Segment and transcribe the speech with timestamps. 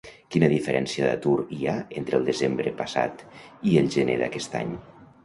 [0.35, 3.21] Quina diferència d'atur hi ha entre el desembre passat
[3.73, 4.73] i el gener d'aquest any?